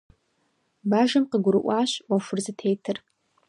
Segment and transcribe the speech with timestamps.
[0.89, 2.97] Бажэм къыгурыӏуащ ӏуэхур зытетыр.